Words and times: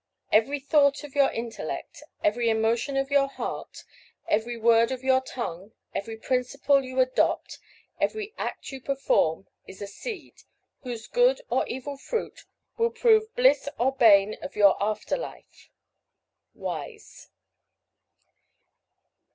Every 0.31 0.59
thought 0.59 1.03
of 1.03 1.13
your 1.13 1.29
intellect, 1.29 2.01
every 2.23 2.49
emotion 2.49 2.97
of 2.97 3.11
your 3.11 3.27
heart, 3.27 3.83
every 4.27 4.57
word 4.57 4.89
of 4.91 5.03
your 5.03 5.21
tongue, 5.21 5.73
every 5.93 6.17
principle 6.17 6.83
you 6.83 6.99
adopt, 6.99 7.59
every 7.99 8.33
act 8.35 8.71
you 8.71 8.81
perform, 8.81 9.45
is 9.67 9.79
a 9.79 9.85
seed, 9.85 10.41
whose 10.81 11.05
good 11.05 11.41
or 11.51 11.67
evil 11.67 11.97
fruit 11.97 12.45
will 12.77 12.89
prove 12.89 13.35
bliss 13.35 13.69
or 13.77 13.91
bane 13.95 14.37
of 14.41 14.55
your 14.55 14.75
after 14.83 15.15
life._ 15.17 15.69
WISE. 16.55 17.29